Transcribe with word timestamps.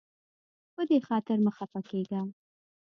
په 0.73 0.81
دې 0.89 0.97
خاطر 1.07 1.37
مه 1.45 1.51
خفه 1.57 1.79
کیږه. 1.89 2.21